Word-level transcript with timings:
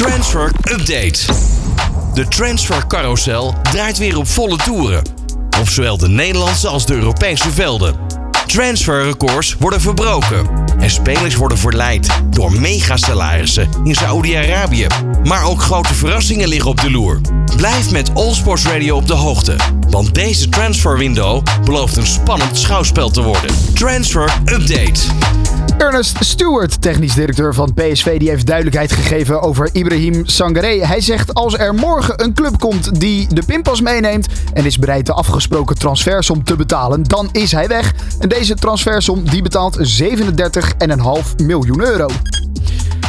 Transfer 0.00 0.50
Update. 0.70 1.18
De 2.14 2.28
transfer 2.28 2.86
carousel 2.86 3.54
draait 3.72 3.98
weer 3.98 4.16
op 4.16 4.28
volle 4.28 4.56
toeren. 4.56 5.02
Op 5.60 5.68
zowel 5.68 5.96
de 5.96 6.08
Nederlandse 6.08 6.68
als 6.68 6.86
de 6.86 6.94
Europese 6.94 7.50
velden. 7.50 7.94
Transferrecords 8.46 9.56
worden 9.58 9.80
verbroken. 9.80 10.69
Spelers 10.90 11.36
worden 11.36 11.58
verleid 11.58 12.08
door 12.30 12.52
megasalarissen 12.52 13.68
in 13.84 13.94
Saoedi-Arabië. 13.94 14.86
Maar 15.24 15.44
ook 15.44 15.62
grote 15.62 15.94
verrassingen 15.94 16.48
liggen 16.48 16.70
op 16.70 16.80
de 16.80 16.90
loer. 16.90 17.20
Blijf 17.56 17.90
met 17.90 18.14
All 18.14 18.34
Sports 18.34 18.66
Radio 18.66 18.96
op 18.96 19.06
de 19.06 19.14
hoogte. 19.14 19.56
Want 19.90 20.14
deze 20.14 20.48
transferwindow 20.48 21.42
belooft 21.64 21.96
een 21.96 22.06
spannend 22.06 22.58
schouwspel 22.58 23.10
te 23.10 23.22
worden. 23.22 23.50
Transfer 23.74 24.34
Update. 24.44 25.00
Ernest 25.78 26.16
Stewart, 26.20 26.82
technisch 26.82 27.14
directeur 27.14 27.54
van 27.54 27.74
PSV, 27.74 28.18
die 28.18 28.28
heeft 28.28 28.46
duidelijkheid 28.46 28.92
gegeven 28.92 29.42
over 29.42 29.68
Ibrahim 29.72 30.26
Sangaré. 30.26 30.86
Hij 30.86 31.00
zegt 31.00 31.34
als 31.34 31.58
er 31.58 31.74
morgen 31.74 32.24
een 32.24 32.34
club 32.34 32.58
komt 32.58 33.00
die 33.00 33.34
de 33.34 33.42
pinpas 33.42 33.80
meeneemt 33.80 34.26
en 34.52 34.64
is 34.64 34.78
bereid 34.78 35.06
de 35.06 35.12
afgesproken 35.12 35.78
transfersom 35.78 36.44
te 36.44 36.56
betalen, 36.56 37.02
dan 37.02 37.28
is 37.32 37.52
hij 37.52 37.68
weg. 37.68 37.94
En 38.18 38.28
deze 38.28 38.54
transfersom 38.54 39.24
die 39.30 39.42
betaalt 39.42 40.00
37,5 40.00 40.79
miljoen 41.36 41.80
euro. 41.80 42.06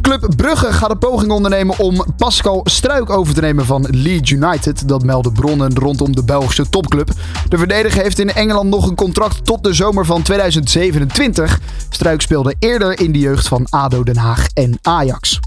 Club 0.00 0.36
Brugge 0.36 0.72
gaat 0.72 0.90
een 0.90 0.98
poging 0.98 1.30
ondernemen 1.30 1.78
om 1.78 2.04
Pascal 2.16 2.60
Struik 2.64 3.10
over 3.10 3.34
te 3.34 3.40
nemen 3.40 3.66
van 3.66 3.86
Leeds 3.90 4.30
United. 4.30 4.88
Dat 4.88 5.04
melden 5.04 5.32
bronnen 5.32 5.74
rondom 5.74 6.14
de 6.14 6.24
Belgische 6.24 6.68
topclub. 6.68 7.10
De 7.48 7.58
verdediger 7.58 8.02
heeft 8.02 8.18
in 8.18 8.32
Engeland 8.32 8.70
nog 8.70 8.88
een 8.88 8.94
contract 8.94 9.44
tot 9.44 9.64
de 9.64 9.72
zomer 9.72 10.06
van 10.06 10.22
2027. 10.22 11.60
Struik 11.90 12.20
speelde 12.20 12.54
eerder 12.58 13.00
in 13.00 13.12
de 13.12 13.18
jeugd 13.18 13.48
van 13.48 13.66
ADO 13.70 14.02
Den 14.02 14.16
Haag 14.16 14.46
en 14.54 14.78
Ajax. 14.82 15.40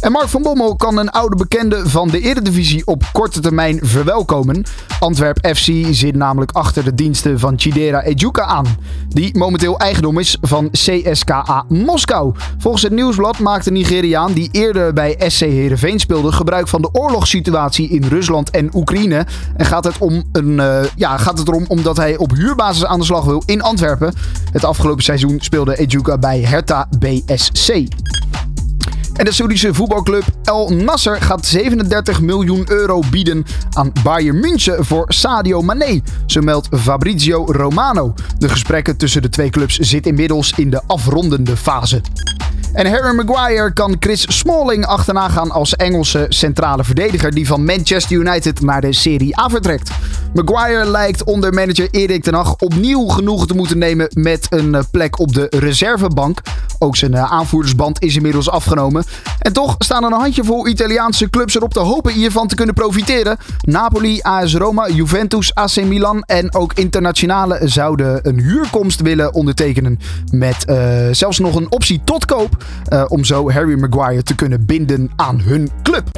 En 0.00 0.12
Mark 0.12 0.28
van 0.28 0.42
Bommel 0.42 0.76
kan 0.76 0.98
een 0.98 1.10
oude 1.10 1.36
bekende 1.36 1.88
van 1.88 2.08
de 2.08 2.20
Eredivisie 2.20 2.86
op 2.86 3.02
korte 3.12 3.40
termijn 3.40 3.78
verwelkomen. 3.82 4.64
Antwerp 4.98 5.48
FC 5.56 5.72
zit 5.90 6.16
namelijk 6.16 6.52
achter 6.52 6.84
de 6.84 6.94
diensten 6.94 7.38
van 7.38 7.54
Chidera 7.56 8.02
Ejuka 8.02 8.44
aan. 8.44 8.66
Die 9.08 9.38
momenteel 9.38 9.78
eigendom 9.78 10.18
is 10.18 10.38
van 10.40 10.70
CSKA 10.70 11.64
Moskou. 11.68 12.34
Volgens 12.58 12.82
het 12.82 12.92
nieuwsblad 12.92 13.38
maakt 13.38 13.64
de 13.64 13.70
Nigeriaan 13.70 14.32
die 14.32 14.48
eerder 14.52 14.92
bij 14.92 15.20
SC 15.26 15.40
Heerenveen 15.40 15.98
speelde 15.98 16.32
gebruik 16.32 16.68
van 16.68 16.82
de 16.82 16.88
oorlogssituatie 16.92 17.88
in 17.88 18.04
Rusland 18.04 18.50
en 18.50 18.70
Oekraïne. 18.74 19.26
En 19.56 19.66
gaat 19.66 19.84
het, 19.84 19.98
om 19.98 20.22
een, 20.32 20.50
uh, 20.50 20.80
ja, 20.96 21.16
gaat 21.16 21.38
het 21.38 21.48
erom 21.48 21.64
omdat 21.68 21.96
hij 21.96 22.16
op 22.16 22.30
huurbasis 22.34 22.84
aan 22.86 22.98
de 22.98 23.04
slag 23.04 23.24
wil 23.24 23.42
in 23.46 23.62
Antwerpen. 23.62 24.14
Het 24.52 24.64
afgelopen 24.64 25.04
seizoen 25.04 25.36
speelde 25.40 25.76
Ejuka 25.76 26.18
bij 26.18 26.40
Hertha 26.40 26.88
BSC. 26.98 27.88
En 29.14 29.24
de 29.24 29.32
Saoedische 29.32 29.74
voetbalclub 29.74 30.24
El 30.42 30.68
Nasser 30.68 31.22
gaat 31.22 31.46
37 31.46 32.20
miljoen 32.20 32.64
euro 32.70 33.02
bieden 33.10 33.44
aan 33.72 33.92
Bayern 34.02 34.40
München 34.40 34.84
voor 34.84 35.04
Sadio 35.08 35.62
Mané. 35.62 36.00
Zo 36.26 36.40
meldt 36.40 36.68
Fabrizio 36.76 37.44
Romano. 37.46 38.14
De 38.38 38.48
gesprekken 38.48 38.96
tussen 38.96 39.22
de 39.22 39.28
twee 39.28 39.50
clubs 39.50 39.76
zitten 39.78 40.10
inmiddels 40.10 40.52
in 40.56 40.70
de 40.70 40.82
afrondende 40.86 41.56
fase. 41.56 42.00
En 42.72 42.90
Harry 42.90 43.14
Maguire 43.14 43.72
kan 43.72 43.96
Chris 44.00 44.38
Smalling 44.38 44.86
achterna 44.86 45.28
gaan 45.28 45.50
als 45.50 45.76
Engelse 45.76 46.26
centrale 46.28 46.84
verdediger 46.84 47.34
die 47.34 47.46
van 47.46 47.64
Manchester 47.64 48.16
United 48.16 48.60
naar 48.60 48.80
de 48.80 48.92
Serie 48.92 49.40
A 49.40 49.48
vertrekt. 49.48 49.90
Maguire 50.34 50.90
lijkt 50.90 51.24
onder 51.24 51.54
manager 51.54 51.88
Erik 51.90 52.22
ten 52.22 52.34
Hag 52.34 52.56
opnieuw 52.56 53.06
genoegen 53.06 53.46
te 53.46 53.54
moeten 53.54 53.78
nemen 53.78 54.08
met 54.14 54.46
een 54.50 54.74
eh, 54.74 54.82
plek 54.90 55.18
op 55.18 55.34
de 55.34 55.46
reservebank. 55.50 56.40
Ook 56.78 56.96
zijn 56.96 57.14
eh, 57.14 57.32
aanvoerdersband 57.32 58.02
is 58.02 58.16
inmiddels 58.16 58.50
afgenomen. 58.50 59.04
En 59.38 59.52
toch 59.52 59.74
staan 59.78 60.04
er 60.04 60.12
een 60.12 60.20
handjevol 60.20 60.68
Italiaanse 60.68 61.30
clubs 61.30 61.54
erop 61.54 61.72
te 61.72 61.80
hopen 61.80 62.12
hiervan 62.12 62.46
te 62.46 62.54
kunnen 62.54 62.74
profiteren. 62.74 63.36
Napoli, 63.60 64.20
AS 64.22 64.54
Roma, 64.54 64.88
Juventus, 64.88 65.54
AC 65.54 65.76
Milan 65.76 66.22
en 66.22 66.54
ook 66.54 66.72
internationale 66.72 67.60
zouden 67.64 68.28
een 68.28 68.40
huurkomst 68.40 69.00
willen 69.00 69.34
ondertekenen. 69.34 69.98
Met 70.32 70.64
uh, 70.68 71.08
zelfs 71.10 71.38
nog 71.38 71.54
een 71.54 71.72
optie 71.72 72.00
tot 72.04 72.24
koop. 72.24 72.64
Om 73.08 73.24
zo 73.24 73.50
Harry 73.50 73.78
Maguire 73.78 74.22
te 74.22 74.34
kunnen 74.34 74.64
binden 74.64 75.10
aan 75.16 75.40
hun 75.40 75.70
club. 75.82 76.08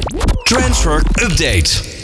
Transfer 0.42 1.02
Update. 1.22 2.01